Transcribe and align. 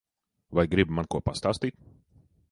Vai 0.59 0.63
gribi 0.71 0.95
man 0.99 1.09
ko 1.15 1.21
pastāstīt? 1.29 1.77